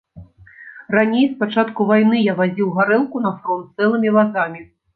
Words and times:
Раней, 0.95 1.25
з 1.33 1.37
пачатку 1.41 1.81
вайны, 1.93 2.19
я 2.31 2.37
вазіў 2.41 2.73
гарэлку 2.81 3.25
на 3.29 3.37
фронт 3.39 3.67
цэлымі 3.87 4.09
вазамі. 4.21 4.69